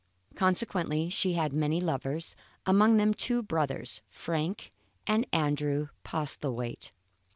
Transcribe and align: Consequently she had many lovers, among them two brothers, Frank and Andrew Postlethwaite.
Consequently 0.33 1.11
she 1.11 1.33
had 1.33 1.53
many 1.53 1.79
lovers, 1.79 2.35
among 2.65 2.97
them 2.97 3.13
two 3.13 3.43
brothers, 3.43 4.01
Frank 4.09 4.71
and 5.05 5.27
Andrew 5.31 5.89
Postlethwaite. 6.03 6.89